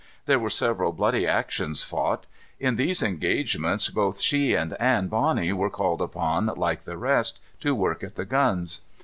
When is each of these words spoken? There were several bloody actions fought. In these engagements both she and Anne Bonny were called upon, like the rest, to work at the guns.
There 0.25 0.39
were 0.39 0.49
several 0.49 0.93
bloody 0.93 1.27
actions 1.27 1.83
fought. 1.83 2.25
In 2.59 2.75
these 2.75 3.03
engagements 3.03 3.87
both 3.91 4.19
she 4.19 4.55
and 4.55 4.73
Anne 4.81 5.09
Bonny 5.09 5.53
were 5.53 5.69
called 5.69 6.01
upon, 6.01 6.47
like 6.57 6.85
the 6.85 6.97
rest, 6.97 7.39
to 7.59 7.75
work 7.75 8.03
at 8.03 8.15
the 8.15 8.25
guns. 8.25 8.81